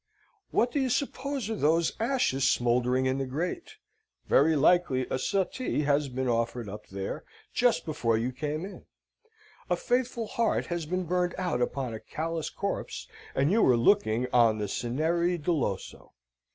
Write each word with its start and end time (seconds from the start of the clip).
What 0.49 0.71
do 0.71 0.79
you 0.79 0.89
suppose 0.89 1.47
are 1.51 1.55
those 1.55 1.91
ashes 1.99 2.49
smouldering 2.49 3.05
in 3.05 3.19
the 3.19 3.27
grate? 3.27 3.75
Very 4.25 4.55
likely 4.55 5.05
a 5.11 5.19
suttee 5.19 5.83
has 5.83 6.09
been 6.09 6.27
offered 6.27 6.67
up 6.67 6.87
there 6.87 7.23
just 7.53 7.85
before 7.85 8.17
you 8.17 8.31
came 8.31 8.65
in: 8.65 8.85
a 9.69 9.75
faithful 9.75 10.25
heart 10.25 10.65
has 10.65 10.87
been 10.87 11.03
burned 11.03 11.35
out 11.37 11.61
upon 11.61 11.93
a 11.93 11.99
callous 11.99 12.49
corpse, 12.49 13.07
and 13.35 13.51
you 13.51 13.63
are 13.63 13.77
looking 13.77 14.25
on 14.33 14.57
the 14.57 14.65
cineri 14.67 15.37
doloso. 15.37 16.13